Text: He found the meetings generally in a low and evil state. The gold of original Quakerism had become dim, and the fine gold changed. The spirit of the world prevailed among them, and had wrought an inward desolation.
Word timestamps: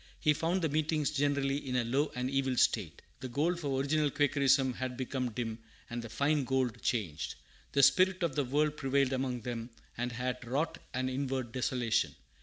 He 0.19 0.33
found 0.33 0.63
the 0.63 0.69
meetings 0.69 1.11
generally 1.11 1.57
in 1.57 1.75
a 1.75 1.83
low 1.83 2.11
and 2.15 2.27
evil 2.27 2.57
state. 2.57 3.03
The 3.19 3.27
gold 3.29 3.59
of 3.59 3.65
original 3.65 4.09
Quakerism 4.09 4.73
had 4.73 4.97
become 4.97 5.29
dim, 5.29 5.59
and 5.91 6.01
the 6.01 6.09
fine 6.09 6.43
gold 6.43 6.81
changed. 6.81 7.35
The 7.73 7.83
spirit 7.83 8.23
of 8.23 8.33
the 8.35 8.43
world 8.45 8.77
prevailed 8.77 9.13
among 9.13 9.41
them, 9.41 9.69
and 9.95 10.11
had 10.11 10.43
wrought 10.43 10.79
an 10.95 11.07
inward 11.07 11.51
desolation. 11.51 12.15